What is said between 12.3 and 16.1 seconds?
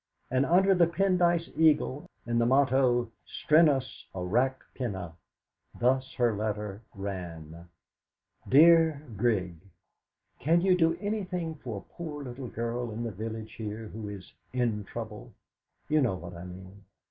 girl in the village here who is '.n trouble'. you